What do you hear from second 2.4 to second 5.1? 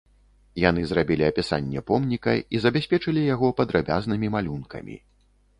і забяспечылі яго падрабязнымі малюнкамі.